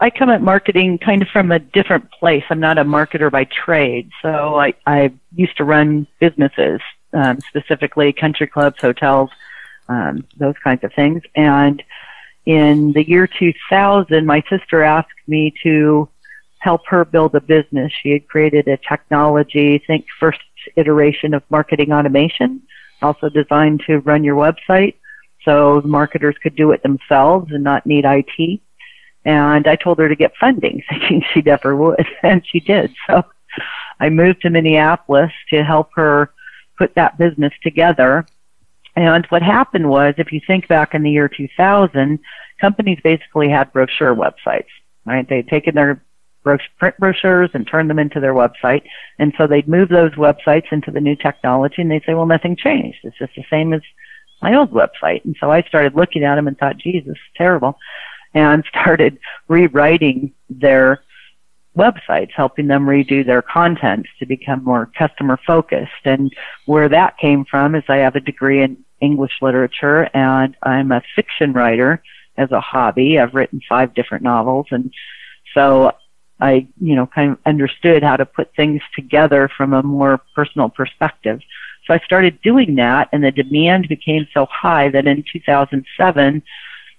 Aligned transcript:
I 0.00 0.10
come 0.10 0.30
at 0.30 0.42
marketing 0.42 0.98
kind 0.98 1.22
of 1.22 1.28
from 1.28 1.50
a 1.50 1.58
different 1.58 2.10
place. 2.12 2.44
I'm 2.50 2.60
not 2.60 2.78
a 2.78 2.84
marketer 2.84 3.30
by 3.30 3.44
trade. 3.44 4.10
So 4.22 4.56
I, 4.56 4.74
I 4.86 5.12
used 5.34 5.56
to 5.56 5.64
run 5.64 6.06
businesses, 6.20 6.80
um, 7.12 7.40
specifically 7.48 8.12
country 8.12 8.46
clubs, 8.46 8.80
hotels, 8.80 9.30
um, 9.88 10.24
those 10.36 10.54
kinds 10.62 10.84
of 10.84 10.92
things. 10.94 11.22
And 11.34 11.82
in 12.46 12.92
the 12.92 13.08
year 13.08 13.26
2000, 13.26 14.24
my 14.24 14.42
sister 14.48 14.82
asked 14.82 15.08
me 15.26 15.52
to 15.64 16.08
help 16.60 16.86
her 16.86 17.04
build 17.04 17.34
a 17.34 17.40
business. 17.40 17.92
She 18.02 18.10
had 18.10 18.28
created 18.28 18.68
a 18.68 18.76
technology, 18.76 19.82
think 19.86 20.06
first 20.20 20.40
iteration 20.76 21.34
of 21.34 21.42
marketing 21.50 21.92
automation, 21.92 22.62
also 23.02 23.28
designed 23.28 23.82
to 23.86 23.98
run 23.98 24.24
your 24.24 24.36
website 24.36 24.94
so 25.44 25.80
marketers 25.84 26.36
could 26.42 26.56
do 26.56 26.72
it 26.72 26.82
themselves 26.82 27.50
and 27.52 27.64
not 27.64 27.86
need 27.86 28.04
IT. 28.04 28.60
And 29.24 29.66
I 29.66 29.76
told 29.76 29.98
her 29.98 30.08
to 30.08 30.16
get 30.16 30.32
funding, 30.40 30.82
thinking 30.88 31.24
she 31.32 31.42
never 31.42 31.76
would, 31.76 32.06
and 32.22 32.42
she 32.46 32.60
did. 32.60 32.94
So 33.06 33.24
I 34.00 34.08
moved 34.08 34.42
to 34.42 34.50
Minneapolis 34.50 35.32
to 35.50 35.64
help 35.64 35.90
her 35.94 36.32
put 36.76 36.94
that 36.94 37.18
business 37.18 37.52
together. 37.62 38.26
And 38.96 39.26
what 39.26 39.42
happened 39.42 39.88
was, 39.88 40.14
if 40.18 40.32
you 40.32 40.40
think 40.46 40.68
back 40.68 40.94
in 40.94 41.02
the 41.02 41.10
year 41.10 41.28
2000, 41.28 42.18
companies 42.60 42.98
basically 43.02 43.48
had 43.48 43.72
brochure 43.72 44.14
websites, 44.14 44.66
right? 45.04 45.28
They'd 45.28 45.48
taken 45.48 45.74
their 45.74 46.02
print 46.42 46.96
brochures 46.98 47.50
and 47.54 47.66
turned 47.66 47.90
them 47.90 47.98
into 47.98 48.20
their 48.20 48.34
website. 48.34 48.82
And 49.18 49.32
so 49.36 49.46
they'd 49.46 49.68
move 49.68 49.88
those 49.88 50.12
websites 50.12 50.72
into 50.72 50.90
the 50.90 51.00
new 51.00 51.16
technology 51.16 51.82
and 51.82 51.90
they'd 51.90 52.04
say, 52.06 52.14
well, 52.14 52.26
nothing 52.26 52.56
changed. 52.56 52.98
It's 53.02 53.18
just 53.18 53.34
the 53.36 53.44
same 53.50 53.72
as 53.72 53.82
my 54.40 54.54
old 54.54 54.70
website. 54.70 55.24
And 55.24 55.36
so 55.40 55.50
I 55.50 55.62
started 55.62 55.94
looking 55.94 56.24
at 56.24 56.36
them 56.36 56.48
and 56.48 56.56
thought, 56.56 56.78
Jesus, 56.78 57.16
terrible. 57.36 57.78
And 58.34 58.64
started 58.68 59.18
rewriting 59.48 60.32
their 60.50 61.02
websites, 61.76 62.32
helping 62.32 62.66
them 62.66 62.84
redo 62.86 63.24
their 63.24 63.40
content 63.40 64.06
to 64.18 64.26
become 64.26 64.64
more 64.64 64.90
customer 64.98 65.38
focused. 65.46 66.04
And 66.04 66.32
where 66.66 66.88
that 66.88 67.16
came 67.18 67.44
from 67.44 67.74
is 67.74 67.84
I 67.88 67.98
have 67.98 68.16
a 68.16 68.20
degree 68.20 68.62
in 68.62 68.84
English 69.00 69.32
literature 69.40 70.10
and 70.12 70.56
I'm 70.62 70.90
a 70.90 71.02
fiction 71.14 71.52
writer 71.52 72.02
as 72.36 72.50
a 72.50 72.60
hobby. 72.60 73.18
I've 73.18 73.34
written 73.34 73.60
five 73.68 73.94
different 73.94 74.24
novels 74.24 74.66
and 74.70 74.92
so 75.54 75.92
I, 76.40 76.68
you 76.80 76.94
know, 76.94 77.06
kind 77.06 77.32
of 77.32 77.38
understood 77.46 78.02
how 78.02 78.16
to 78.16 78.26
put 78.26 78.54
things 78.54 78.80
together 78.94 79.50
from 79.56 79.72
a 79.72 79.82
more 79.82 80.20
personal 80.34 80.68
perspective. 80.68 81.40
So 81.86 81.94
I 81.94 81.98
started 82.00 82.40
doing 82.42 82.76
that 82.76 83.08
and 83.12 83.24
the 83.24 83.32
demand 83.32 83.88
became 83.88 84.26
so 84.34 84.46
high 84.46 84.88
that 84.90 85.06
in 85.06 85.24
2007, 85.32 86.42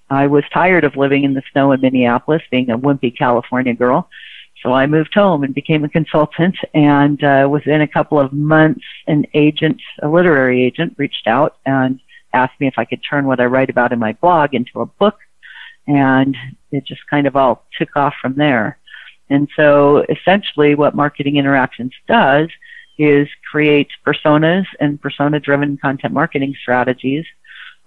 I 0.10 0.28
was 0.28 0.44
tired 0.52 0.84
of 0.84 0.96
living 0.96 1.24
in 1.24 1.34
the 1.34 1.44
snow 1.52 1.72
in 1.72 1.82
Minneapolis, 1.82 2.42
being 2.50 2.70
a 2.70 2.78
wimpy 2.78 3.16
California 3.16 3.74
girl. 3.74 4.10
So 4.64 4.74
I 4.74 4.88
moved 4.88 5.14
home 5.14 5.44
and 5.44 5.54
became 5.54 5.84
a 5.84 5.90
consultant. 5.90 6.58
And 6.74 7.24
uh, 7.24 7.48
within 7.50 7.82
a 7.82 7.88
couple 7.88 8.20
of 8.20 8.34
months, 8.34 8.84
an 9.08 9.26
agent, 9.34 9.82
a 10.02 10.08
literary 10.08 10.64
agent, 10.64 10.96
reached 10.98 11.28
out 11.28 11.58
and 11.66 12.00
asked 12.34 12.60
me 12.60 12.68
if 12.68 12.78
I 12.78 12.86
could 12.86 13.02
turn 13.08 13.26
what 13.26 13.40
I 13.40 13.46
write 13.46 13.70
about 13.70 13.94
in 13.94 14.00
my 14.00 14.14
blog 14.14 14.54
into 14.54 14.82
a 14.82 14.86
book. 14.86 15.18
And 15.88 16.36
it 16.72 16.86
just 16.86 17.02
kind 17.10 17.26
of 17.26 17.36
all 17.36 17.66
took 17.78 17.96
off 17.96 18.14
from 18.22 18.36
there. 18.36 18.78
And 19.30 19.48
so 19.56 20.06
essentially 20.10 20.76
what 20.76 20.96
Marketing 20.96 21.38
Interactions 21.38 21.94
does 22.08 22.50
is 22.98 23.28
create 23.50 23.88
personas 24.06 24.66
and 24.80 25.02
persona 25.02 25.40
driven 25.40 25.78
content 25.78 26.14
marketing 26.14 26.56
strategies 26.62 27.26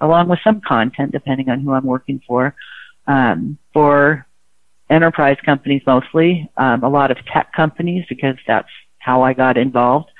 along 0.02 0.28
with 0.28 0.40
some 0.44 0.60
content 0.60 1.12
depending 1.12 1.48
on 1.48 1.60
who 1.60 1.72
I'm 1.72 1.86
working 1.86 2.20
for 2.26 2.54
um, 3.06 3.58
for 3.72 4.26
enterprise 4.90 5.38
companies 5.44 5.82
mostly, 5.86 6.50
um, 6.56 6.84
a 6.84 6.88
lot 6.88 7.10
of 7.10 7.16
tech 7.26 7.52
companies 7.52 8.04
because 8.08 8.36
that's 8.46 8.68
how 8.98 9.22
I 9.22 9.32
got 9.32 9.56
involved 9.56 10.10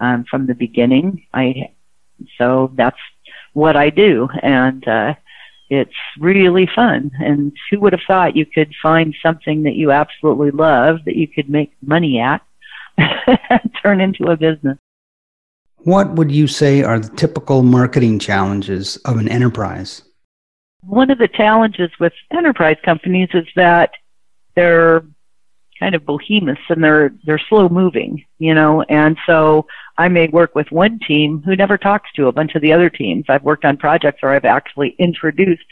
um, 0.00 0.24
from 0.30 0.46
the 0.46 0.54
beginning. 0.54 1.24
I 1.32 1.72
so 2.36 2.72
that's 2.74 2.98
what 3.52 3.76
I 3.76 3.90
do, 3.90 4.28
and 4.42 4.86
uh, 4.86 5.14
it's 5.70 5.94
really 6.18 6.68
fun. 6.74 7.10
And 7.18 7.52
who 7.70 7.80
would 7.80 7.92
have 7.92 8.02
thought 8.06 8.36
you 8.36 8.46
could 8.46 8.72
find 8.82 9.14
something 9.22 9.62
that 9.64 9.74
you 9.74 9.92
absolutely 9.92 10.50
love 10.50 10.98
that 11.04 11.16
you 11.16 11.28
could 11.28 11.48
make 11.48 11.72
money 11.80 12.20
at 12.20 12.42
turn 13.82 14.00
into 14.00 14.24
a 14.24 14.36
business? 14.36 14.78
What 15.84 16.14
would 16.14 16.30
you 16.30 16.46
say 16.46 16.82
are 16.82 16.98
the 16.98 17.14
typical 17.16 17.62
marketing 17.62 18.18
challenges 18.18 18.96
of 18.98 19.16
an 19.16 19.28
enterprise? 19.28 20.02
One 20.82 21.10
of 21.10 21.18
the 21.18 21.28
challenges 21.28 21.90
with 21.98 22.12
enterprise 22.30 22.76
companies 22.84 23.28
is 23.34 23.46
that 23.56 23.90
they're 24.54 25.04
kind 25.78 25.94
of 25.94 26.04
behemoths 26.04 26.60
and 26.68 26.82
they're 26.82 27.12
they're 27.24 27.40
slow 27.48 27.68
moving, 27.68 28.24
you 28.38 28.54
know, 28.54 28.82
and 28.82 29.16
so 29.26 29.66
I 29.96 30.08
may 30.08 30.28
work 30.28 30.54
with 30.54 30.70
one 30.70 30.98
team 31.06 31.42
who 31.44 31.56
never 31.56 31.78
talks 31.78 32.10
to 32.14 32.26
a 32.26 32.32
bunch 32.32 32.54
of 32.54 32.62
the 32.62 32.72
other 32.72 32.90
teams. 32.90 33.24
I've 33.28 33.44
worked 33.44 33.64
on 33.64 33.76
projects 33.76 34.22
where 34.22 34.32
I've 34.32 34.44
actually 34.44 34.96
introduced 34.98 35.64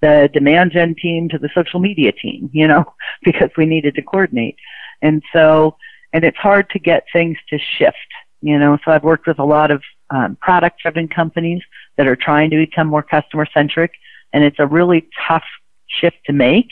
the 0.00 0.30
demand 0.32 0.72
gen 0.72 0.94
team 0.94 1.28
to 1.28 1.38
the 1.38 1.50
social 1.54 1.80
media 1.80 2.12
team, 2.12 2.50
you 2.52 2.66
know, 2.66 2.84
because 3.22 3.50
we 3.56 3.66
needed 3.66 3.94
to 3.94 4.02
coordinate. 4.02 4.56
And 5.02 5.22
so, 5.32 5.76
and 6.12 6.24
it's 6.24 6.36
hard 6.36 6.68
to 6.70 6.78
get 6.78 7.04
things 7.12 7.38
to 7.48 7.58
shift, 7.58 7.96
you 8.40 8.58
know, 8.58 8.78
so 8.84 8.90
I've 8.90 9.04
worked 9.04 9.26
with 9.26 9.38
a 9.38 9.44
lot 9.44 9.70
of 9.70 9.82
um, 10.10 10.36
product 10.40 10.80
driven 10.82 11.08
companies 11.08 11.62
that 11.96 12.06
are 12.06 12.16
trying 12.16 12.50
to 12.50 12.56
become 12.56 12.86
more 12.86 13.02
customer 13.02 13.46
centric 13.52 13.92
and 14.32 14.44
it's 14.44 14.58
a 14.58 14.66
really 14.66 15.08
tough 15.28 15.44
shift 15.88 16.16
to 16.26 16.32
make. 16.32 16.68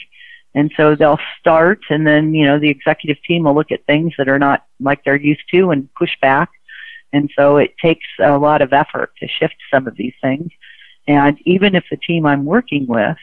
And 0.55 0.71
so 0.75 0.95
they'll 0.95 1.19
start 1.39 1.81
and 1.89 2.07
then, 2.07 2.33
you 2.33 2.45
know, 2.45 2.57
the 2.59 2.69
executive 2.69 3.21
team 3.23 3.43
will 3.43 3.53
look 3.53 3.71
at 3.71 3.85
things 3.85 4.13
that 4.17 4.27
are 4.27 4.39
not 4.39 4.65
like 4.79 5.03
they're 5.03 5.15
used 5.15 5.43
to 5.51 5.71
and 5.71 5.93
push 5.93 6.11
back 6.21 6.49
and 7.13 7.29
so 7.35 7.57
it 7.57 7.75
takes 7.81 8.05
a 8.19 8.37
lot 8.37 8.61
of 8.61 8.73
effort 8.73 9.11
to 9.19 9.27
shift 9.27 9.55
some 9.71 9.87
of 9.87 9.95
these 9.95 10.13
things. 10.21 10.51
And 11.07 11.37
even 11.45 11.75
if 11.75 11.85
the 11.89 11.97
team 11.97 12.25
I'm 12.25 12.45
working 12.45 12.85
with 12.87 13.17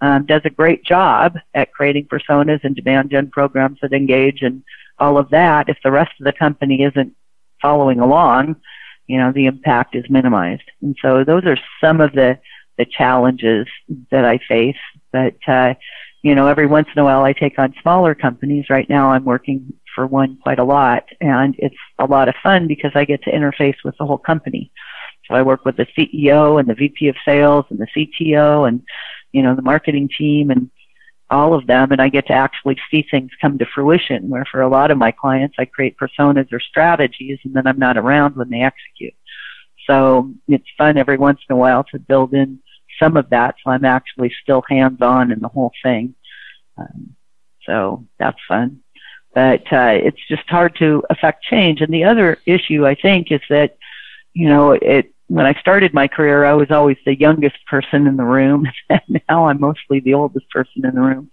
um, 0.00 0.26
does 0.26 0.42
a 0.44 0.50
great 0.50 0.84
job 0.84 1.38
at 1.54 1.72
creating 1.72 2.06
personas 2.06 2.64
and 2.64 2.74
demand 2.74 3.10
gen 3.10 3.30
programs 3.30 3.78
that 3.82 3.92
engage 3.92 4.42
and 4.42 4.62
all 4.98 5.16
of 5.16 5.30
that, 5.30 5.68
if 5.68 5.78
the 5.84 5.90
rest 5.90 6.12
of 6.18 6.24
the 6.24 6.32
company 6.32 6.82
isn't 6.82 7.14
following 7.60 8.00
along, 8.00 8.56
you 9.06 9.18
know, 9.18 9.32
the 9.32 9.46
impact 9.46 9.94
is 9.94 10.04
minimized. 10.08 10.70
And 10.82 10.96
so 11.02 11.24
those 11.24 11.44
are 11.44 11.58
some 11.80 12.00
of 12.00 12.12
the, 12.12 12.38
the 12.78 12.86
challenges 12.86 13.66
that 14.10 14.24
I 14.24 14.38
face. 14.48 14.76
But, 15.12 15.36
uh, 15.46 15.74
you 16.22 16.34
know, 16.34 16.46
every 16.46 16.66
once 16.66 16.88
in 16.94 17.00
a 17.00 17.04
while 17.04 17.22
I 17.22 17.32
take 17.32 17.58
on 17.58 17.74
smaller 17.82 18.14
companies. 18.14 18.66
Right 18.68 18.88
now 18.88 19.10
I'm 19.10 19.24
working 19.24 19.72
for 19.94 20.06
one 20.06 20.38
quite 20.42 20.58
a 20.58 20.64
lot, 20.64 21.04
and 21.20 21.54
it's 21.58 21.76
a 21.98 22.04
lot 22.04 22.28
of 22.28 22.34
fun 22.42 22.66
because 22.66 22.92
I 22.94 23.04
get 23.04 23.22
to 23.24 23.32
interface 23.32 23.76
with 23.84 23.96
the 23.98 24.06
whole 24.06 24.18
company. 24.18 24.70
So 25.26 25.34
I 25.34 25.42
work 25.42 25.64
with 25.64 25.76
the 25.76 25.86
CEO 25.96 26.60
and 26.60 26.68
the 26.68 26.74
VP 26.74 27.08
of 27.08 27.16
sales 27.24 27.64
and 27.70 27.78
the 27.78 27.86
CTO 27.86 28.68
and 28.68 28.82
you 29.32 29.42
know 29.42 29.54
the 29.54 29.62
marketing 29.62 30.08
team 30.16 30.50
and 30.50 30.70
all 31.30 31.54
of 31.54 31.66
them, 31.66 31.92
and 31.92 32.00
I 32.00 32.08
get 32.08 32.26
to 32.28 32.32
actually 32.32 32.78
see 32.90 33.06
things 33.10 33.30
come 33.40 33.58
to 33.58 33.66
fruition. 33.74 34.28
Where 34.28 34.44
for 34.50 34.62
a 34.62 34.68
lot 34.68 34.90
of 34.90 34.98
my 34.98 35.12
clients, 35.12 35.56
I 35.58 35.64
create 35.64 35.96
personas 35.96 36.52
or 36.52 36.60
strategies, 36.60 37.38
and 37.44 37.54
then 37.54 37.66
I'm 37.66 37.78
not 37.78 37.96
around 37.96 38.36
when 38.36 38.50
they 38.50 38.62
execute. 38.62 39.14
So 39.86 40.32
it's 40.48 40.66
fun 40.76 40.96
every 40.96 41.16
once 41.16 41.40
in 41.48 41.54
a 41.54 41.58
while 41.58 41.84
to 41.84 41.98
build 41.98 42.34
in 42.34 42.60
some 43.00 43.16
of 43.16 43.30
that, 43.30 43.56
so 43.62 43.70
I'm 43.70 43.84
actually 43.84 44.32
still 44.42 44.62
hands 44.68 45.00
on 45.00 45.32
in 45.32 45.40
the 45.40 45.48
whole 45.48 45.72
thing. 45.82 46.14
Um, 46.76 47.16
so 47.66 48.06
that's 48.18 48.38
fun 48.48 48.82
but 49.32 49.60
uh, 49.72 49.92
it's 49.94 50.18
just 50.28 50.42
hard 50.48 50.74
to 50.74 51.04
affect 51.08 51.44
change. 51.44 51.80
And 51.82 51.94
the 51.94 52.02
other 52.02 52.38
issue, 52.46 52.84
I 52.84 52.96
think, 52.96 53.30
is 53.30 53.40
that 53.48 53.76
you 54.34 54.48
know, 54.48 54.72
it 54.72 55.12
when 55.30 55.46
I 55.46 55.54
started 55.60 55.94
my 55.94 56.08
career, 56.08 56.44
I 56.44 56.54
was 56.54 56.72
always 56.72 56.96
the 57.06 57.16
youngest 57.16 57.54
person 57.68 58.08
in 58.08 58.16
the 58.16 58.24
room, 58.24 58.66
and 58.90 59.22
now 59.28 59.46
I'm 59.46 59.60
mostly 59.60 60.00
the 60.00 60.14
oldest 60.14 60.50
person 60.50 60.84
in 60.84 60.92
the 60.92 61.00
room. 61.00 61.30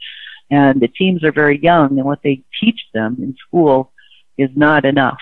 And 0.51 0.79
the 0.79 0.87
teams 0.87 1.23
are 1.23 1.31
very 1.31 1.59
young, 1.59 1.97
and 1.97 2.05
what 2.05 2.21
they 2.23 2.43
teach 2.61 2.79
them 2.93 3.17
in 3.19 3.35
school 3.47 3.91
is 4.37 4.51
not 4.55 4.85
enough. 4.85 5.17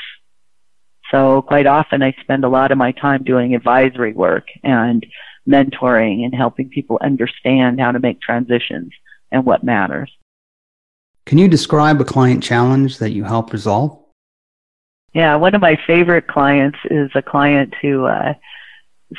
So 1.10 1.42
quite 1.42 1.68
often, 1.68 2.04
I 2.04 2.16
spend 2.19 2.44
a 2.44 2.50
lot 2.50 2.74
of 2.74 2.77
my 2.77 2.92
time 2.92 3.24
doing 3.24 3.56
advisory 3.56 4.12
work 4.12 4.48
and 4.62 5.06
mentoring 5.48 6.25
and 6.25 6.36
helping 6.36 6.68
people 6.68 7.00
understand 7.01 7.80
how 7.80 7.94
to 7.94 8.00
make 8.00 8.19
transitions 8.19 8.92
and 9.31 9.45
what 9.45 9.63
matters. 9.63 10.12
Can 11.25 11.38
you 11.38 11.48
describe 11.48 12.01
a 12.01 12.06
client 12.06 12.44
challenge 12.44 12.98
that 12.98 13.12
you 13.12 13.24
help 13.24 13.54
resolve? 13.54 13.98
Yeah, 15.13 15.38
one 15.38 15.56
of 15.56 15.62
my 15.62 15.80
favorite 15.88 16.27
clients 16.27 16.77
is 16.92 17.10
a 17.16 17.22
client 17.22 17.74
who 17.81 18.06
uh, 18.06 18.33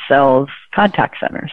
sells 0.07 0.49
contact 0.73 1.17
centers, 1.19 1.51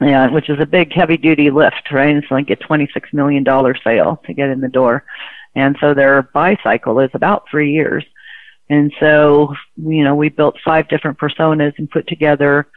yeah, 0.00 0.28
which 0.30 0.48
is 0.48 0.60
a 0.60 0.66
big 0.66 0.92
heavy 0.92 1.16
duty 1.16 1.50
lift, 1.50 1.90
right? 1.90 2.16
It's 2.16 2.30
like 2.30 2.50
a 2.50 2.56
$26 2.56 3.12
million 3.12 3.44
sale 3.84 4.20
to 4.26 4.34
get 4.34 4.50
in 4.50 4.60
the 4.60 4.68
door. 4.68 5.04
And 5.54 5.76
so 5.80 5.94
their 5.94 6.22
buy 6.22 6.56
cycle 6.62 7.00
is 7.00 7.10
about 7.14 7.44
three 7.50 7.72
years. 7.72 8.04
And 8.70 8.92
so, 9.00 9.54
you 9.76 10.04
know, 10.04 10.14
we 10.14 10.28
built 10.28 10.56
five 10.64 10.88
different 10.88 11.18
personas 11.18 11.72
and 11.78 11.90
put 11.90 12.06
together 12.06 12.68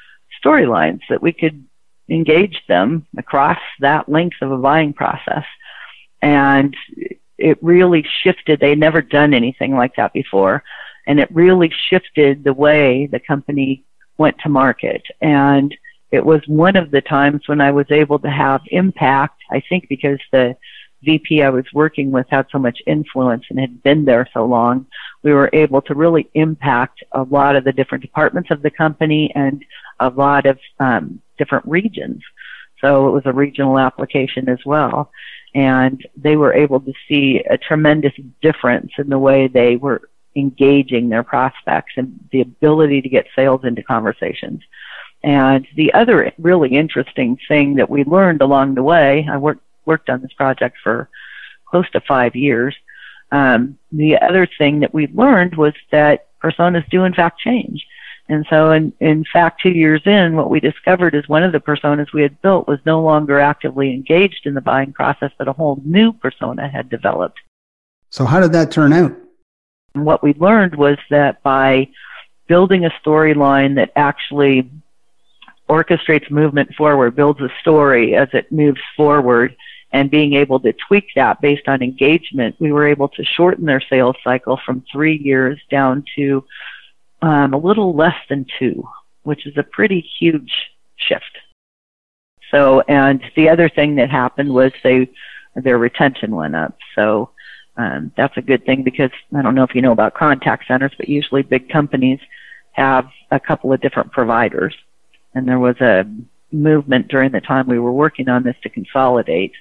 storylines 0.44 1.02
that 1.10 1.22
we 1.22 1.34
could 1.34 1.66
engage 2.10 2.62
them 2.68 3.06
across 3.18 3.60
that 3.80 4.10
length 4.10 4.38
of 4.42 4.52
a 4.52 4.58
buying 4.58 4.94
process. 4.94 5.46
and 6.22 6.76
it 7.42 7.58
really 7.62 8.06
shifted. 8.24 8.60
They 8.60 8.70
had 8.70 8.80
never 8.80 9.02
done 9.02 9.34
anything 9.34 9.76
like 9.76 9.96
that 9.96 10.14
before, 10.14 10.64
and 11.08 11.20
it 11.20 11.34
really 11.34 11.74
shifted 11.90 12.44
the 12.44 12.54
way 12.54 13.08
the 13.08 13.20
company 13.20 13.84
went 14.18 14.38
to 14.40 14.50
market. 14.50 15.04
And 15.22 15.76
it 16.12 16.26
was 16.26 16.42
one 16.48 16.76
of 16.76 16.92
the 16.92 17.02
times 17.02 17.48
when 17.48 17.62
I 17.62 17.72
was 17.72 17.86
able 17.90 18.20
to 18.20 18.30
have 18.30 18.62
impact. 18.68 19.42
I 19.50 19.62
think 19.70 19.88
because 19.88 20.20
the 20.32 20.56
VP 21.04 21.42
I 21.42 21.50
was 21.50 21.66
working 21.74 22.12
with 22.12 22.28
had 22.30 22.48
so 22.52 22.60
much 22.60 22.80
influence 22.86 23.46
and 23.50 23.60
had 23.60 23.82
been 23.82 24.06
there 24.06 24.28
so 24.34 24.46
long, 24.46 24.86
we 25.24 25.34
were 25.34 25.50
able 25.54 25.82
to 25.84 25.96
really 25.96 26.30
impact 26.34 27.04
a 27.14 27.24
lot 27.24 27.56
of 27.56 27.64
the 27.64 27.72
different 27.72 28.04
departments 28.04 28.52
of 28.52 28.62
the 28.62 28.70
company 28.70 29.32
and 29.36 29.64
a 30.00 30.10
lot 30.10 30.46
of 30.46 30.60
um, 30.80 31.22
different 31.38 31.66
regions. 31.66 32.22
So 32.82 33.08
it 33.08 33.12
was 33.12 33.24
a 33.26 33.34
regional 33.34 33.80
application 33.80 34.50
as 34.50 34.60
well. 34.66 35.12
And 35.54 36.06
they 36.16 36.36
were 36.36 36.54
able 36.54 36.80
to 36.80 36.94
see 37.08 37.42
a 37.50 37.58
tremendous 37.58 38.14
difference 38.42 38.92
in 38.98 39.10
the 39.10 39.20
way 39.20 39.48
they 39.48 39.76
were 39.76 40.10
engaging 40.36 41.10
their 41.10 41.24
prospects 41.24 41.94
and 41.98 42.20
the 42.32 42.42
ability 42.42 43.02
to 43.02 43.10
get 43.10 43.28
sales 43.36 43.62
into 43.64 43.84
conversations. 43.84 44.62
And 45.24 45.68
the 45.76 45.94
other 45.94 46.32
really 46.38 46.70
interesting 46.70 47.38
thing 47.48 47.76
that 47.76 47.90
we 47.90 48.04
learned 48.04 48.42
along 48.42 48.76
the 48.76 48.84
way, 48.84 49.28
I 49.30 49.38
worked 49.38 49.64
worked 49.86 50.10
on 50.10 50.22
this 50.22 50.34
project 50.34 50.78
for 50.84 51.10
close 51.66 51.90
to 51.92 52.02
five 52.02 52.36
years. 52.36 52.76
Um, 53.32 53.78
the 53.92 54.18
other 54.18 54.48
thing 54.58 54.82
that 54.82 54.94
we 54.94 55.08
learned 55.08 55.56
was 55.56 55.74
that 55.92 56.28
personas 56.40 56.88
do 56.90 57.04
in 57.04 57.14
fact 57.14 57.40
change. 57.40 57.86
And 58.30 58.46
so 58.50 58.72
in, 58.72 58.94
in 59.00 59.26
fact, 59.26 59.62
two 59.62 59.72
years 59.72 60.02
in, 60.06 60.36
what 60.36 60.50
we 60.50 60.60
discovered 60.60 61.16
is 61.16 61.28
one 61.28 61.44
of 61.44 61.52
the 61.52 61.60
personas 61.60 62.14
we 62.14 62.22
had 62.22 62.42
built 62.42 62.68
was 62.68 62.80
no 62.86 63.02
longer 63.02 63.40
actively 63.40 63.94
engaged 63.94 64.46
in 64.46 64.54
the 64.54 64.62
buying 64.62 64.94
process, 64.94 65.32
but 65.38 65.48
a 65.48 65.54
whole 65.54 65.82
new 65.84 66.14
persona 66.14 66.70
had 66.70 66.90
developed. 66.90 67.40
So 68.10 68.26
how 68.26 68.40
did 68.40 68.54
that 68.54 68.72
turn 68.72 68.94
out? 68.94 69.14
And 69.94 70.06
what 70.06 70.24
we 70.24 70.34
learned 70.34 70.76
was 70.76 70.98
that 71.10 71.42
by 71.44 71.90
building 72.48 72.86
a 72.86 72.94
storyline 73.04 73.76
that 73.76 73.92
actually 73.96 74.70
orchestrates 75.70 76.30
movement 76.30 76.74
forward, 76.76 77.16
builds 77.16 77.40
a 77.42 77.50
story 77.62 78.16
as 78.16 78.28
it 78.34 78.52
moves 78.52 78.82
forward, 78.98 79.56
and 79.94 80.10
being 80.10 80.34
able 80.34 80.60
to 80.60 80.74
tweak 80.88 81.08
that 81.16 81.42
based 81.42 81.68
on 81.68 81.82
engagement, 81.82 82.56
we 82.60 82.72
were 82.72 82.88
able 82.88 83.10
to 83.10 83.24
shorten 83.24 83.66
their 83.66 83.82
sales 83.82 84.16
cycle 84.24 84.60
from 84.66 84.84
three 84.92 85.18
years 85.18 85.60
down 85.70 86.04
to 86.16 86.44
um, 87.22 87.54
a 87.54 87.58
little 87.58 87.94
less 87.96 88.16
than 88.30 88.46
two, 88.58 88.88
which 89.24 89.46
is 89.46 89.58
a 89.58 89.64
pretty 89.64 90.00
huge 90.20 90.52
shift. 90.96 91.38
So, 92.52 92.82
and 92.82 93.22
the 93.36 93.50
other 93.50 93.70
thing 93.70 93.96
that 93.96 94.10
happened 94.10 94.54
was 94.54 94.72
they 94.84 95.10
their 95.56 95.78
retention 95.78 96.36
went 96.36 96.56
up. 96.56 96.78
So 96.96 97.32
um, 97.82 98.12
that's 98.16 98.38
a 98.38 98.42
good 98.42 98.66
thing 98.66 98.84
because 98.84 99.12
I 99.36 99.42
don't 99.42 99.56
know 99.56 99.64
if 99.64 99.74
you 99.74 99.82
know 99.82 99.92
about 99.92 100.14
contact 100.14 100.68
centers, 100.68 100.92
but 100.98 101.10
usually 101.10 101.42
big 101.42 101.70
companies 101.70 102.20
have 102.74 103.08
a 103.32 103.40
couple 103.40 103.74
of 103.74 103.82
different 103.82 104.12
providers, 104.12 104.76
and 105.34 105.48
there 105.48 105.60
was 105.60 105.80
a 105.82 106.06
movement 106.52 107.08
during 107.08 107.32
the 107.32 107.42
time 107.42 107.68
we 107.68 107.80
were 107.80 107.92
working 107.92 108.30
on 108.30 108.44
this 108.44 108.56
to 108.62 108.70
consolidate 108.70 109.54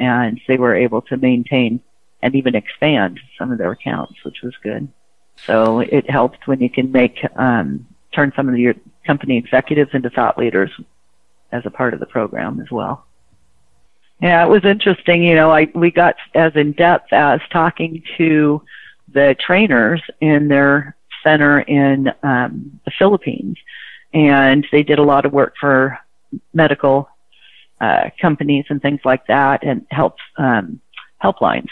and 0.00 0.40
they 0.48 0.56
were 0.56 0.74
able 0.74 1.00
to 1.00 1.16
maintain 1.16 1.80
and 2.22 2.34
even 2.34 2.54
expand 2.54 3.20
some 3.38 3.52
of 3.52 3.58
their 3.58 3.70
accounts, 3.70 4.14
which 4.24 4.42
was 4.42 4.54
good. 4.62 4.88
So 5.36 5.80
it 5.80 6.10
helped 6.10 6.46
when 6.46 6.60
you 6.60 6.70
can 6.70 6.90
make 6.90 7.18
um, 7.36 7.86
turn 8.12 8.32
some 8.34 8.48
of 8.48 8.58
your 8.58 8.74
company 9.06 9.36
executives 9.36 9.90
into 9.94 10.10
thought 10.10 10.38
leaders 10.38 10.70
as 11.52 11.62
a 11.66 11.70
part 11.70 11.94
of 11.94 12.00
the 12.00 12.06
program 12.06 12.60
as 12.60 12.70
well. 12.70 13.06
Yeah, 14.20 14.44
it 14.44 14.48
was 14.48 14.64
interesting. 14.64 15.22
You 15.22 15.34
know, 15.34 15.50
I 15.50 15.68
we 15.74 15.90
got 15.90 16.16
as 16.34 16.52
in 16.54 16.72
depth 16.72 17.12
as 17.12 17.40
talking 17.50 18.02
to 18.16 18.62
the 19.12 19.36
trainers 19.38 20.02
in 20.20 20.48
their 20.48 20.96
center 21.22 21.60
in 21.60 22.10
um, 22.22 22.80
the 22.84 22.92
Philippines, 22.98 23.56
and 24.12 24.66
they 24.72 24.82
did 24.82 24.98
a 24.98 25.02
lot 25.02 25.24
of 25.26 25.32
work 25.32 25.54
for 25.60 25.98
medical 26.52 27.08
uh, 27.80 28.10
companies 28.20 28.64
and 28.68 28.80
things 28.80 29.00
like 29.04 29.26
that 29.26 29.62
and 29.64 29.86
help 29.90 30.16
um, 30.38 30.80
helplines. 31.22 31.68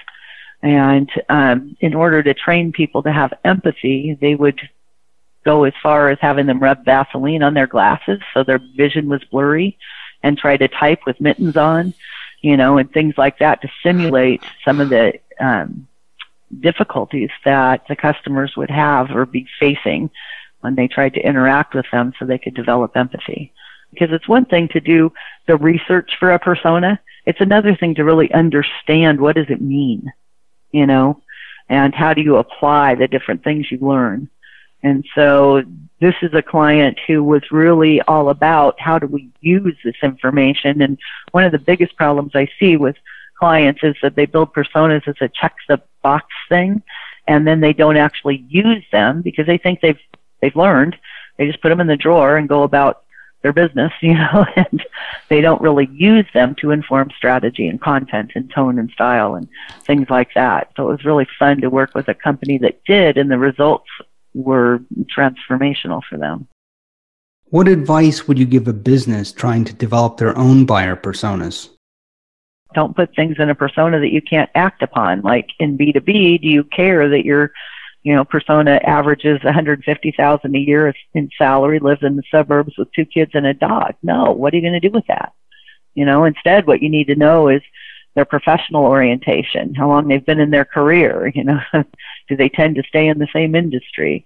And 0.62 1.10
um, 1.28 1.76
in 1.80 1.94
order 1.94 2.22
to 2.22 2.34
train 2.34 2.72
people 2.72 3.02
to 3.02 3.12
have 3.12 3.32
empathy, 3.44 4.16
they 4.20 4.34
would 4.34 4.60
go 5.44 5.64
as 5.64 5.72
far 5.82 6.08
as 6.08 6.18
having 6.20 6.46
them 6.46 6.60
rub 6.60 6.84
Vaseline 6.84 7.42
on 7.42 7.54
their 7.54 7.66
glasses 7.66 8.20
so 8.32 8.44
their 8.44 8.60
vision 8.76 9.08
was 9.08 9.24
blurry 9.24 9.76
and 10.22 10.38
try 10.38 10.56
to 10.56 10.68
type 10.68 11.00
with 11.04 11.20
mittens 11.20 11.56
on, 11.56 11.92
you 12.42 12.56
know, 12.56 12.78
and 12.78 12.92
things 12.92 13.14
like 13.16 13.38
that 13.38 13.62
to 13.62 13.68
simulate 13.82 14.42
some 14.64 14.80
of 14.80 14.90
the 14.90 15.14
um, 15.40 15.86
difficulties 16.60 17.30
that 17.44 17.84
the 17.88 17.96
customers 17.96 18.52
would 18.56 18.70
have 18.70 19.10
or 19.10 19.24
be 19.24 19.46
facing 19.58 20.10
when 20.60 20.74
they 20.74 20.88
tried 20.88 21.14
to 21.14 21.26
interact 21.26 21.74
with 21.74 21.86
them 21.90 22.12
so 22.18 22.24
they 22.24 22.38
could 22.38 22.54
develop 22.54 22.96
empathy 22.96 23.52
because 23.92 24.08
it's 24.10 24.28
one 24.28 24.44
thing 24.46 24.68
to 24.68 24.80
do 24.80 25.12
the 25.46 25.56
research 25.56 26.12
for 26.18 26.32
a 26.32 26.38
persona. 26.38 26.98
It's 27.26 27.40
another 27.40 27.76
thing 27.76 27.94
to 27.96 28.04
really 28.04 28.32
understand 28.32 29.20
what 29.20 29.36
does 29.36 29.50
it 29.50 29.60
mean, 29.60 30.12
you 30.72 30.86
know, 30.86 31.22
and 31.68 31.94
how 31.94 32.14
do 32.14 32.22
you 32.22 32.36
apply 32.36 32.94
the 32.94 33.06
different 33.06 33.44
things 33.44 33.70
you 33.70 33.78
learn. 33.80 34.28
And 34.82 35.04
so 35.14 35.62
this 36.00 36.14
is 36.22 36.34
a 36.34 36.42
client 36.42 36.98
who 37.06 37.22
was 37.22 37.42
really 37.50 38.00
all 38.02 38.28
about 38.30 38.80
how 38.80 38.98
do 38.98 39.06
we 39.06 39.30
use 39.40 39.76
this 39.84 39.94
information. 40.02 40.82
And 40.82 40.98
one 41.30 41.44
of 41.44 41.52
the 41.52 41.58
biggest 41.58 41.96
problems 41.96 42.32
I 42.34 42.48
see 42.58 42.76
with 42.76 42.96
clients 43.38 43.80
is 43.82 43.94
that 44.02 44.16
they 44.16 44.26
build 44.26 44.52
personas 44.52 45.06
as 45.06 45.14
a 45.20 45.28
check 45.28 45.54
the 45.68 45.80
box 46.02 46.26
thing 46.48 46.82
and 47.28 47.46
then 47.46 47.60
they 47.60 47.72
don't 47.72 47.96
actually 47.96 48.44
use 48.48 48.84
them 48.90 49.22
because 49.22 49.46
they 49.46 49.58
think 49.58 49.80
they've 49.80 49.98
they've 50.40 50.56
learned. 50.56 50.96
They 51.38 51.46
just 51.46 51.62
put 51.62 51.68
them 51.68 51.80
in 51.80 51.86
the 51.86 51.96
drawer 51.96 52.36
and 52.36 52.48
go 52.48 52.62
about 52.62 53.04
their 53.42 53.52
business, 53.52 53.92
you 54.00 54.14
know, 54.14 54.46
and 54.56 54.84
they 55.28 55.40
don't 55.40 55.62
really 55.62 55.88
use 55.92 56.26
them 56.34 56.54
to 56.56 56.70
inform 56.70 57.10
strategy 57.16 57.66
and 57.66 57.80
content 57.80 58.32
and 58.34 58.50
tone 58.50 58.78
and 58.78 58.90
style 58.90 59.34
and 59.34 59.48
things 59.82 60.10
like 60.10 60.30
that. 60.34 60.72
So 60.76 60.88
it 60.88 60.92
was 60.92 61.04
really 61.04 61.26
fun 61.38 61.60
to 61.60 61.70
work 61.70 61.94
with 61.94 62.08
a 62.08 62.14
company 62.14 62.58
that 62.58 62.84
did, 62.84 63.16
and 63.16 63.30
the 63.30 63.38
results 63.38 63.88
were 64.34 64.80
transformational 65.16 66.00
for 66.08 66.18
them. 66.18 66.48
What 67.46 67.68
advice 67.68 68.26
would 68.26 68.38
you 68.38 68.46
give 68.46 68.66
a 68.66 68.72
business 68.72 69.30
trying 69.30 69.64
to 69.66 69.74
develop 69.74 70.16
their 70.16 70.36
own 70.38 70.64
buyer 70.64 70.96
personas? 70.96 71.68
Don't 72.74 72.96
put 72.96 73.14
things 73.14 73.36
in 73.38 73.50
a 73.50 73.54
persona 73.54 74.00
that 74.00 74.12
you 74.12 74.22
can't 74.22 74.48
act 74.54 74.82
upon. 74.82 75.20
Like 75.20 75.50
in 75.58 75.76
B2B, 75.76 76.40
do 76.40 76.48
you 76.48 76.64
care 76.64 77.10
that 77.10 77.26
you're 77.26 77.52
you 78.02 78.14
know, 78.14 78.24
persona 78.24 78.80
averages 78.82 79.42
150,000 79.44 80.54
a 80.54 80.58
year 80.58 80.92
in 81.14 81.30
salary, 81.38 81.78
lives 81.78 82.02
in 82.02 82.16
the 82.16 82.22
suburbs 82.30 82.76
with 82.76 82.92
two 82.92 83.04
kids 83.04 83.30
and 83.34 83.46
a 83.46 83.54
dog. 83.54 83.94
No, 84.02 84.32
what 84.32 84.52
are 84.52 84.56
you 84.56 84.62
going 84.62 84.80
to 84.80 84.88
do 84.88 84.92
with 84.92 85.06
that? 85.06 85.32
You 85.94 86.04
know, 86.04 86.24
instead, 86.24 86.66
what 86.66 86.82
you 86.82 86.88
need 86.90 87.06
to 87.08 87.14
know 87.14 87.48
is 87.48 87.62
their 88.14 88.24
professional 88.24 88.84
orientation, 88.84 89.74
how 89.74 89.88
long 89.88 90.08
they've 90.08 90.24
been 90.24 90.40
in 90.40 90.50
their 90.50 90.64
career. 90.64 91.30
You 91.32 91.44
know, 91.44 91.60
do 92.28 92.36
they 92.36 92.48
tend 92.48 92.76
to 92.76 92.82
stay 92.88 93.08
in 93.08 93.18
the 93.18 93.28
same 93.32 93.54
industry? 93.54 94.24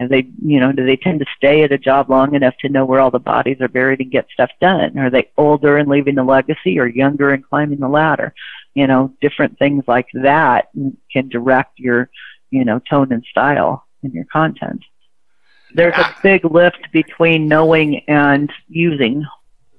Have 0.00 0.10
they, 0.10 0.28
you 0.44 0.60
know, 0.60 0.70
do 0.70 0.86
they 0.86 0.96
tend 0.96 1.18
to 1.20 1.26
stay 1.36 1.64
at 1.64 1.72
a 1.72 1.78
job 1.78 2.08
long 2.08 2.34
enough 2.34 2.54
to 2.60 2.68
know 2.68 2.84
where 2.84 3.00
all 3.00 3.10
the 3.10 3.18
bodies 3.18 3.60
are 3.60 3.68
buried 3.68 4.00
and 4.00 4.12
get 4.12 4.28
stuff 4.32 4.50
done? 4.60 4.96
Are 4.96 5.10
they 5.10 5.30
older 5.36 5.76
and 5.76 5.88
leaving 5.88 6.18
a 6.18 6.24
legacy 6.24 6.78
or 6.78 6.86
younger 6.86 7.30
and 7.30 7.44
climbing 7.44 7.80
the 7.80 7.88
ladder? 7.88 8.32
You 8.74 8.86
know, 8.86 9.12
different 9.20 9.58
things 9.58 9.82
like 9.88 10.06
that 10.14 10.68
can 11.10 11.28
direct 11.28 11.80
your 11.80 12.10
you 12.50 12.64
know, 12.64 12.80
tone 12.90 13.12
and 13.12 13.24
style 13.30 13.86
in 14.02 14.12
your 14.12 14.24
content. 14.24 14.84
There's 15.74 15.94
a 15.94 16.06
ah. 16.06 16.18
big 16.22 16.44
lift 16.44 16.88
between 16.92 17.46
knowing 17.46 18.00
and 18.08 18.50
using. 18.68 19.24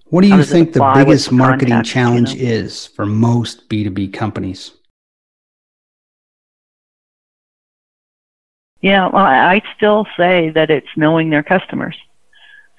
What 0.05 0.21
do 0.21 0.27
you 0.27 0.43
think 0.43 0.73
the 0.73 0.91
biggest 0.95 1.31
marketing 1.31 1.69
context, 1.69 1.91
challenge 1.91 2.33
you 2.33 2.43
know? 2.43 2.51
is 2.51 2.87
for 2.87 3.05
most 3.05 3.69
B2B 3.69 4.13
companies? 4.13 4.71
Yeah, 8.81 9.07
well, 9.07 9.25
I 9.25 9.61
still 9.75 10.05
say 10.15 10.49
that 10.51 10.69
it's 10.69 10.87
knowing 10.95 11.29
their 11.29 11.43
customers. 11.43 11.97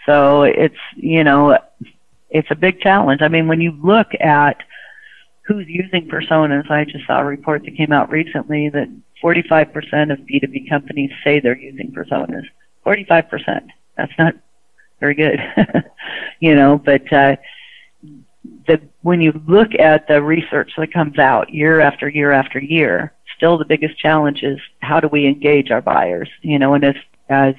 So 0.06 0.44
it's, 0.44 0.74
you 0.96 1.24
know, 1.24 1.58
it's 2.30 2.50
a 2.50 2.54
big 2.54 2.80
challenge. 2.80 3.20
I 3.22 3.28
mean, 3.28 3.48
when 3.48 3.60
you 3.60 3.72
look 3.82 4.08
at 4.18 4.62
who's 5.46 5.66
using 5.68 6.08
personas, 6.08 6.70
I 6.70 6.84
just 6.84 7.06
saw 7.06 7.20
a 7.20 7.24
report 7.24 7.64
that 7.64 7.76
came 7.76 7.92
out 7.92 8.10
recently 8.10 8.70
that 8.70 8.88
45% 9.22 10.12
of 10.12 10.18
B2B 10.20 10.68
companies 10.70 11.10
say 11.22 11.40
they're 11.40 11.58
using 11.58 11.92
personas. 11.92 12.44
45%. 12.86 13.66
That's 13.96 14.12
not 14.18 14.34
very 15.00 15.14
good, 15.14 15.38
you 16.40 16.54
know, 16.54 16.78
but, 16.78 17.12
uh, 17.12 17.36
the, 18.66 18.80
when 19.02 19.20
you 19.20 19.38
look 19.46 19.74
at 19.78 20.08
the 20.08 20.22
research 20.22 20.72
that 20.78 20.92
comes 20.92 21.18
out 21.18 21.52
year 21.52 21.80
after 21.80 22.08
year 22.08 22.32
after 22.32 22.58
year, 22.58 23.12
still 23.40 23.56
the 23.56 23.64
biggest 23.64 23.98
challenge 23.98 24.42
is 24.42 24.58
how 24.80 25.00
do 25.00 25.08
we 25.08 25.26
engage 25.26 25.70
our 25.70 25.80
buyers, 25.80 26.28
you 26.42 26.58
know, 26.58 26.74
and 26.74 26.84
as, 26.84 26.94
as 27.30 27.54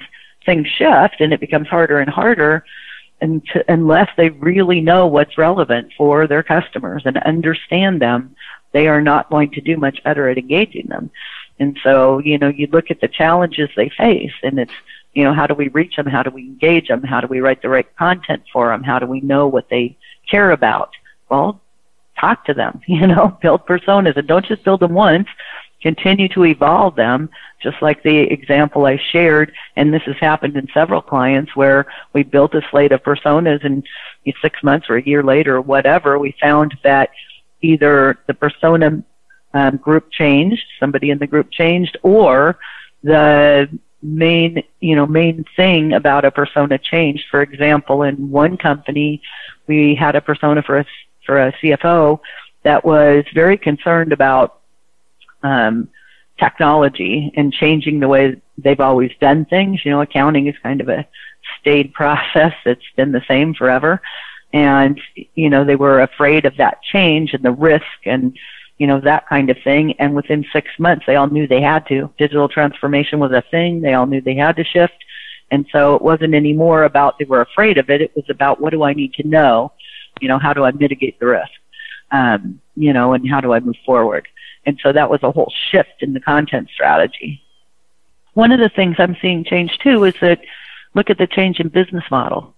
things 0.46 0.68
shift 0.68 1.16
and 1.18 1.32
it 1.32 1.40
becomes 1.40 1.66
harder 1.66 1.98
and 1.98 2.08
harder, 2.08 2.64
and 3.20 3.44
to, 3.48 3.64
unless 3.68 4.08
they 4.16 4.28
really 4.28 4.80
know 4.80 5.08
what's 5.08 5.36
relevant 5.36 5.92
for 5.98 6.28
their 6.28 6.44
customers 6.44 7.02
and 7.04 7.16
understand 7.18 8.00
them, 8.00 8.36
they 8.70 8.86
are 8.86 9.02
not 9.02 9.28
going 9.28 9.50
to 9.50 9.60
do 9.60 9.76
much 9.76 10.00
better 10.04 10.28
at 10.28 10.38
engaging 10.38 10.86
them. 10.86 11.10
And 11.58 11.76
so, 11.82 12.18
you 12.18 12.38
know, 12.38 12.48
you 12.48 12.68
look 12.68 12.92
at 12.92 13.00
the 13.00 13.08
challenges 13.08 13.68
they 13.74 13.88
face 13.88 14.32
and 14.44 14.60
it's, 14.60 14.72
you 15.14 15.24
know, 15.24 15.34
how 15.34 15.48
do 15.48 15.54
we 15.54 15.66
reach 15.68 15.96
them? 15.96 16.06
How 16.06 16.22
do 16.22 16.30
we 16.30 16.42
engage 16.42 16.86
them? 16.86 17.02
How 17.02 17.20
do 17.20 17.26
we 17.26 17.40
write 17.40 17.60
the 17.60 17.68
right 17.68 17.96
content 17.96 18.44
for 18.52 18.68
them? 18.68 18.84
How 18.84 19.00
do 19.00 19.06
we 19.06 19.20
know 19.20 19.48
what 19.48 19.68
they 19.68 19.96
care 20.30 20.52
about? 20.52 20.90
Well, 21.28 21.60
talk 22.22 22.44
to 22.46 22.54
them, 22.54 22.80
you 22.86 23.06
know, 23.06 23.36
build 23.42 23.66
personas 23.66 24.16
and 24.16 24.26
don't 24.26 24.46
just 24.46 24.64
build 24.64 24.80
them 24.80 24.94
once. 24.94 25.28
Continue 25.82 26.28
to 26.28 26.44
evolve 26.44 26.94
them, 26.94 27.28
just 27.62 27.76
like 27.82 28.02
the 28.02 28.16
example 28.16 28.86
I 28.86 29.00
shared. 29.10 29.52
And 29.76 29.92
this 29.92 30.02
has 30.06 30.16
happened 30.20 30.56
in 30.56 30.68
several 30.72 31.02
clients 31.02 31.54
where 31.56 31.86
we 32.12 32.22
built 32.22 32.54
a 32.54 32.62
slate 32.70 32.92
of 32.92 33.02
personas 33.02 33.64
and 33.64 33.84
six 34.40 34.62
months 34.62 34.86
or 34.88 34.96
a 34.96 35.02
year 35.02 35.22
later 35.22 35.56
or 35.56 35.60
whatever, 35.60 36.18
we 36.18 36.34
found 36.40 36.74
that 36.84 37.10
either 37.62 38.18
the 38.26 38.34
persona 38.34 39.02
um, 39.54 39.76
group 39.76 40.10
changed, 40.10 40.64
somebody 40.78 41.10
in 41.10 41.18
the 41.18 41.26
group 41.26 41.50
changed, 41.50 41.98
or 42.02 42.58
the 43.02 43.68
main, 44.02 44.62
you 44.80 44.96
know, 44.96 45.06
main 45.06 45.44
thing 45.56 45.92
about 45.92 46.24
a 46.24 46.30
persona 46.30 46.78
changed. 46.78 47.24
For 47.30 47.42
example, 47.42 48.02
in 48.02 48.30
one 48.30 48.56
company, 48.56 49.22
we 49.66 49.94
had 49.94 50.16
a 50.16 50.20
persona 50.20 50.62
for 50.62 50.78
a, 50.78 50.86
for 51.24 51.40
a 51.40 51.52
CFO 51.52 52.20
that 52.64 52.84
was 52.84 53.24
very 53.34 53.56
concerned 53.56 54.12
about 54.12 54.61
um, 55.42 55.88
technology 56.38 57.32
and 57.36 57.52
changing 57.52 58.00
the 58.00 58.08
way 58.08 58.40
they've 58.58 58.80
always 58.80 59.12
done 59.20 59.44
things. 59.44 59.84
You 59.84 59.92
know, 59.92 60.00
accounting 60.00 60.46
is 60.46 60.54
kind 60.62 60.80
of 60.80 60.88
a 60.88 61.06
staid 61.60 61.92
process 61.92 62.52
that's 62.64 62.80
been 62.96 63.12
the 63.12 63.24
same 63.28 63.54
forever. 63.54 64.00
And, 64.52 65.00
you 65.34 65.48
know, 65.48 65.64
they 65.64 65.76
were 65.76 66.02
afraid 66.02 66.44
of 66.44 66.56
that 66.58 66.82
change 66.82 67.32
and 67.32 67.42
the 67.42 67.52
risk 67.52 67.86
and 68.04 68.36
you 68.78 68.88
know, 68.88 69.00
that 69.00 69.28
kind 69.28 69.48
of 69.48 69.56
thing. 69.62 69.94
And 70.00 70.12
within 70.12 70.44
six 70.52 70.68
months, 70.76 71.04
they 71.06 71.14
all 71.14 71.28
knew 71.28 71.46
they 71.46 71.60
had 71.60 71.86
to. 71.86 72.12
Digital 72.18 72.48
transformation 72.48 73.20
was 73.20 73.30
a 73.30 73.44
thing. 73.48 73.80
They 73.80 73.94
all 73.94 74.06
knew 74.06 74.20
they 74.20 74.34
had 74.34 74.56
to 74.56 74.64
shift. 74.64 75.04
And 75.52 75.66
so 75.70 75.94
it 75.94 76.02
wasn't 76.02 76.34
anymore 76.34 76.82
about 76.82 77.16
they 77.16 77.24
were 77.24 77.42
afraid 77.42 77.78
of 77.78 77.90
it. 77.90 78.00
It 78.00 78.12
was 78.16 78.24
about 78.28 78.60
what 78.60 78.70
do 78.70 78.82
I 78.82 78.92
need 78.92 79.14
to 79.14 79.28
know? 79.28 79.70
You 80.20 80.26
know, 80.26 80.38
how 80.38 80.52
do 80.52 80.64
I 80.64 80.72
mitigate 80.72 81.20
the 81.20 81.26
risk? 81.26 81.52
Um, 82.10 82.60
you 82.74 82.92
know, 82.92 83.12
and 83.12 83.28
how 83.30 83.40
do 83.40 83.52
I 83.52 83.60
move 83.60 83.76
forward? 83.86 84.26
And 84.64 84.78
so 84.82 84.92
that 84.92 85.10
was 85.10 85.22
a 85.22 85.32
whole 85.32 85.52
shift 85.70 86.02
in 86.02 86.12
the 86.12 86.20
content 86.20 86.68
strategy. 86.72 87.42
One 88.34 88.52
of 88.52 88.60
the 88.60 88.68
things 88.68 88.96
I'm 88.98 89.16
seeing 89.20 89.44
change 89.44 89.78
too 89.78 90.04
is 90.04 90.14
that 90.20 90.40
look 90.94 91.10
at 91.10 91.18
the 91.18 91.26
change 91.26 91.60
in 91.60 91.68
business 91.68 92.04
model. 92.10 92.54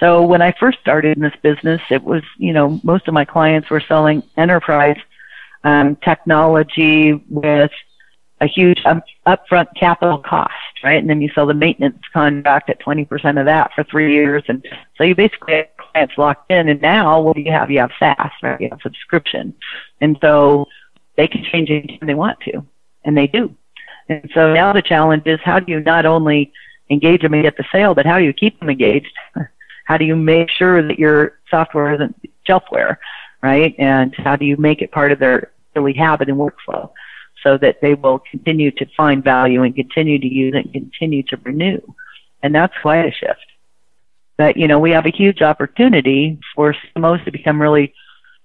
So 0.00 0.22
when 0.22 0.42
I 0.42 0.52
first 0.52 0.78
started 0.80 1.16
in 1.16 1.22
this 1.22 1.34
business, 1.42 1.80
it 1.90 2.02
was, 2.02 2.22
you 2.36 2.52
know, 2.52 2.80
most 2.84 3.08
of 3.08 3.14
my 3.14 3.24
clients 3.24 3.68
were 3.68 3.80
selling 3.80 4.22
enterprise 4.36 4.98
um, 5.64 5.96
technology 5.96 7.14
with 7.28 7.72
a 8.40 8.46
huge 8.46 8.80
up, 8.84 9.04
upfront 9.26 9.66
capital 9.74 10.18
cost, 10.18 10.52
right? 10.84 10.98
And 10.98 11.10
then 11.10 11.20
you 11.20 11.28
sell 11.34 11.46
the 11.46 11.54
maintenance 11.54 11.98
contract 12.12 12.70
at 12.70 12.80
20% 12.80 13.40
of 13.40 13.46
that 13.46 13.72
for 13.74 13.82
three 13.84 14.12
years. 14.12 14.44
And 14.46 14.64
so 14.96 15.04
you 15.04 15.16
basically 15.16 15.54
have 15.54 15.66
clients 15.92 16.14
locked 16.16 16.50
in. 16.50 16.68
And 16.68 16.80
now 16.80 17.20
what 17.20 17.34
do 17.34 17.42
you 17.42 17.50
have? 17.50 17.70
You 17.70 17.80
have 17.80 17.90
SaaS, 17.98 18.30
right? 18.42 18.60
You 18.60 18.68
have 18.70 18.80
subscription. 18.82 19.54
And 20.00 20.16
so 20.20 20.66
they 21.18 21.28
can 21.28 21.44
change 21.44 21.68
anytime 21.68 22.06
they 22.06 22.14
want 22.14 22.40
to. 22.40 22.64
And 23.04 23.14
they 23.14 23.26
do. 23.26 23.54
And 24.08 24.30
so 24.32 24.54
now 24.54 24.72
the 24.72 24.80
challenge 24.80 25.24
is 25.26 25.38
how 25.44 25.58
do 25.58 25.70
you 25.70 25.80
not 25.80 26.06
only 26.06 26.50
engage 26.88 27.20
them 27.20 27.34
and 27.34 27.42
get 27.42 27.58
the 27.58 27.66
sale, 27.70 27.94
but 27.94 28.06
how 28.06 28.18
do 28.18 28.24
you 28.24 28.32
keep 28.32 28.58
them 28.58 28.70
engaged? 28.70 29.12
How 29.84 29.96
do 29.96 30.04
you 30.04 30.16
make 30.16 30.50
sure 30.50 30.86
that 30.86 30.98
your 30.98 31.38
software 31.48 31.94
isn't 31.94 32.14
shelfware? 32.46 32.98
right? 33.42 33.74
And 33.78 34.14
how 34.16 34.36
do 34.36 34.44
you 34.44 34.56
make 34.56 34.82
it 34.82 34.92
part 34.92 35.12
of 35.12 35.18
their 35.18 35.52
daily 35.74 35.94
habit 35.94 36.28
and 36.28 36.38
workflow 36.38 36.90
so 37.42 37.56
that 37.58 37.80
they 37.80 37.94
will 37.94 38.18
continue 38.18 38.70
to 38.72 38.86
find 38.96 39.22
value 39.22 39.62
and 39.62 39.74
continue 39.74 40.18
to 40.18 40.26
use 40.26 40.54
and 40.54 40.72
continue 40.72 41.22
to 41.24 41.36
renew? 41.38 41.80
And 42.42 42.54
that's 42.54 42.74
quite 42.82 43.06
a 43.06 43.12
shift. 43.12 43.44
But, 44.36 44.56
you 44.56 44.68
know, 44.68 44.78
we 44.78 44.92
have 44.92 45.06
a 45.06 45.16
huge 45.16 45.42
opportunity 45.42 46.38
for 46.54 46.74
CMOs 46.96 47.24
to 47.24 47.32
become 47.32 47.60
really 47.60 47.92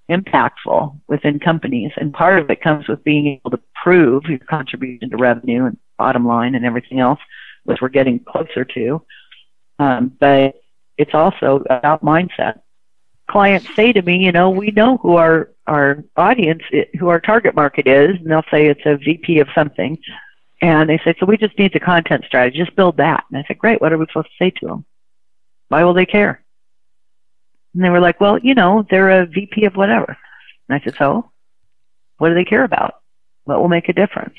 impactful 0.10 1.00
within 1.08 1.40
companies. 1.40 1.92
And 1.98 2.14
part 2.14 2.40
of 2.40 2.50
it 2.50 2.62
comes 2.62 2.88
with 2.88 3.04
being 3.04 3.28
able 3.28 3.52
to 3.52 3.60
prove 3.82 4.26
your 4.26 4.40
contribution 4.40 5.10
to 5.10 5.18
revenue 5.18 5.66
and 5.66 5.78
bottom 5.98 6.28
line 6.28 6.56
and 6.56 6.66
everything 6.66 7.00
else, 7.00 7.20
which 7.64 7.80
we're 7.82 7.90
getting 7.90 8.20
closer 8.20 8.66
to. 8.66 9.02
Um, 9.80 10.16
but 10.20 10.56
it's 10.98 11.14
also 11.14 11.64
about 11.70 12.04
mindset 12.04 12.60
clients 13.30 13.68
say 13.76 13.92
to 13.94 14.02
me, 14.02 14.18
you 14.18 14.32
know, 14.32 14.50
we 14.50 14.72
know 14.72 14.98
who 14.98 15.16
our 15.16 15.50
our 15.66 16.04
audience, 16.18 16.62
who 17.00 17.08
our 17.08 17.22
target 17.22 17.56
market 17.56 17.88
is, 17.88 18.18
and 18.18 18.30
they'll 18.30 18.44
say 18.52 18.68
it's 18.68 18.86
a 18.86 18.98
VP 18.98 19.40
of 19.40 19.48
something, 19.56 19.98
and 20.62 20.90
they 20.90 21.00
say, 21.06 21.16
so 21.20 21.26
we 21.26 21.38
just 21.38 21.58
need 21.58 21.72
the 21.74 21.80
content 21.80 22.26
strategy, 22.26 22.58
just 22.58 22.76
build 22.76 22.98
that. 22.98 23.24
And 23.30 23.40
I 23.40 23.46
said, 23.48 23.58
great. 23.58 23.80
What 23.80 23.94
are 23.94 23.98
we 23.98 24.06
supposed 24.08 24.28
to 24.28 24.44
say 24.44 24.52
to 24.60 24.68
them? 24.68 24.86
Why 25.70 25.84
will 25.84 25.94
they 25.94 26.06
care? 26.06 26.43
And 27.74 27.84
they 27.84 27.90
were 27.90 28.00
like, 28.00 28.20
well, 28.22 28.38
you 28.38 28.54
know, 28.54 28.86
they're 28.90 29.22
a 29.22 29.26
VP 29.26 29.66
of 29.66 29.76
whatever. 29.76 30.18
And 30.68 30.80
I 30.80 30.84
said, 30.84 30.96
so 30.98 31.30
what 32.18 32.30
do 32.30 32.36
they 32.36 32.46
care 32.46 32.64
about? 32.64 32.96
What 33.46 33.60
will 33.60 33.70
make 33.70 33.90
a 33.90 33.94
difference? 33.94 34.38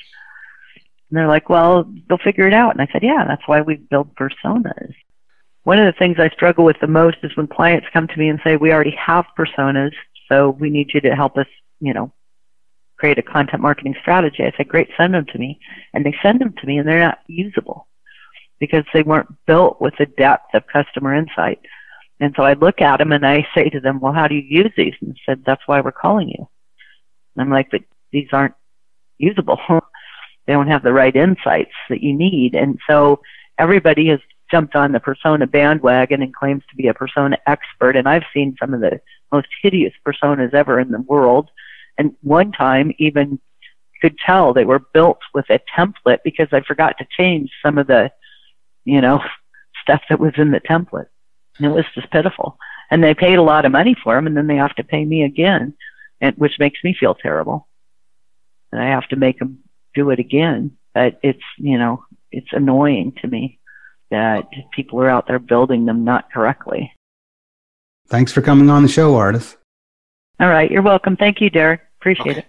And 1.09 1.17
they're 1.17 1.27
like, 1.27 1.49
well, 1.49 1.91
they'll 2.07 2.17
figure 2.17 2.47
it 2.47 2.53
out. 2.53 2.71
And 2.71 2.81
I 2.81 2.87
said, 2.91 3.03
yeah, 3.03 3.25
that's 3.27 3.47
why 3.47 3.61
we 3.61 3.75
build 3.75 4.15
personas 4.15 4.93
one 5.65 5.79
of 5.79 5.91
the 5.91 5.97
things 5.97 6.17
I 6.19 6.29
struggle 6.29 6.63
with 6.63 6.79
the 6.79 6.87
most 6.87 7.17
is 7.23 7.35
when 7.35 7.47
clients 7.47 7.87
come 7.91 8.07
to 8.07 8.17
me 8.17 8.29
and 8.29 8.39
say, 8.43 8.55
we 8.55 8.71
already 8.71 8.95
have 9.03 9.25
personas, 9.37 9.91
so 10.29 10.51
we 10.51 10.69
need 10.69 10.91
you 10.93 11.01
to 11.01 11.15
help 11.15 11.37
us, 11.37 11.47
you 11.81 11.91
know, 11.91 12.13
create 12.97 13.17
a 13.17 13.23
content 13.23 13.63
marketing 13.63 13.95
strategy. 13.99 14.43
I 14.43 14.55
say, 14.55 14.63
great, 14.63 14.89
send 14.95 15.15
them 15.15 15.25
to 15.25 15.39
me. 15.39 15.59
And 15.93 16.05
they 16.05 16.15
send 16.21 16.39
them 16.39 16.53
to 16.59 16.67
me 16.67 16.77
and 16.77 16.87
they're 16.87 16.99
not 16.99 17.17
usable 17.25 17.87
because 18.59 18.85
they 18.93 19.01
weren't 19.01 19.35
built 19.47 19.81
with 19.81 19.95
the 19.97 20.05
depth 20.05 20.53
of 20.53 20.67
customer 20.67 21.15
insight. 21.15 21.59
And 22.19 22.33
so 22.35 22.43
I 22.43 22.53
look 22.53 22.81
at 22.81 22.97
them 22.97 23.11
and 23.11 23.25
I 23.25 23.45
say 23.53 23.69
to 23.69 23.79
them, 23.79 23.99
well, 23.99 24.13
how 24.13 24.27
do 24.27 24.35
you 24.35 24.63
use 24.63 24.71
these? 24.77 24.93
And 25.01 25.17
said, 25.25 25.43
that's 25.45 25.61
why 25.65 25.81
we're 25.81 25.91
calling 25.91 26.29
you. 26.29 26.47
And 27.35 27.43
I'm 27.43 27.51
like, 27.51 27.69
but 27.71 27.81
these 28.11 28.29
aren't 28.31 28.55
usable. 29.17 29.59
they 30.47 30.53
don't 30.53 30.67
have 30.67 30.83
the 30.83 30.93
right 30.93 31.15
insights 31.15 31.73
that 31.89 32.01
you 32.01 32.15
need. 32.15 32.55
And 32.55 32.79
so 32.89 33.21
everybody 33.57 34.07
has 34.09 34.19
jumped 34.49 34.75
on 34.75 34.91
the 34.91 34.99
persona 34.99 35.47
bandwagon 35.47 36.21
and 36.21 36.33
claims 36.33 36.63
to 36.69 36.75
be 36.75 36.87
a 36.87 36.93
persona 36.93 37.37
expert. 37.47 37.95
And 37.95 38.07
I've 38.07 38.23
seen 38.33 38.55
some 38.59 38.73
of 38.73 38.79
the 38.79 39.01
most 39.31 39.47
hideous 39.61 39.93
personas 40.05 40.53
ever 40.53 40.79
in 40.79 40.91
the 40.91 41.01
world. 41.01 41.49
And 41.97 42.15
one 42.21 42.51
time 42.51 42.93
even 42.97 43.39
could 44.01 44.17
tell 44.25 44.53
they 44.53 44.65
were 44.65 44.79
built 44.79 45.19
with 45.33 45.49
a 45.49 45.59
template 45.75 46.19
because 46.23 46.47
I 46.51 46.61
forgot 46.61 46.97
to 46.99 47.07
change 47.17 47.51
some 47.63 47.77
of 47.77 47.87
the, 47.87 48.11
you 48.83 49.01
know, 49.01 49.21
stuff 49.81 50.01
that 50.09 50.19
was 50.19 50.33
in 50.37 50.51
the 50.51 50.61
template. 50.61 51.07
And 51.57 51.65
it 51.65 51.69
was 51.69 51.85
just 51.93 52.11
pitiful. 52.11 52.57
And 52.91 53.03
they 53.03 53.13
paid 53.13 53.35
a 53.35 53.43
lot 53.43 53.65
of 53.65 53.71
money 53.71 53.95
for 54.03 54.15
them 54.15 54.27
and 54.27 54.35
then 54.35 54.47
they 54.47 54.57
have 54.57 54.75
to 54.75 54.83
pay 54.83 55.03
me 55.03 55.23
again, 55.23 55.73
and, 56.21 56.35
which 56.37 56.59
makes 56.59 56.83
me 56.83 56.95
feel 56.99 57.15
terrible. 57.15 57.67
And 58.71 58.81
I 58.81 58.87
have 58.87 59.07
to 59.09 59.15
make 59.15 59.39
them 59.39 59.59
do 59.93 60.09
it 60.09 60.19
again. 60.19 60.77
But 60.93 61.19
it's, 61.23 61.43
you 61.57 61.77
know, 61.77 62.05
it's 62.31 62.51
annoying 62.51 63.13
to 63.21 63.27
me 63.27 63.59
that 64.11 64.47
people 64.71 65.01
are 65.01 65.09
out 65.09 65.27
there 65.27 65.39
building 65.39 65.85
them 65.85 66.03
not 66.03 66.31
correctly. 66.31 66.91
Thanks 68.07 68.31
for 68.31 68.41
coming 68.41 68.69
on 68.69 68.83
the 68.83 68.89
show, 68.89 69.13
Ardath. 69.13 69.55
All 70.39 70.49
right. 70.49 70.69
You're 70.69 70.81
welcome. 70.81 71.15
Thank 71.15 71.41
you, 71.41 71.49
Derek. 71.49 71.81
Appreciate 71.99 72.31
okay. 72.31 72.39
it. 72.39 72.45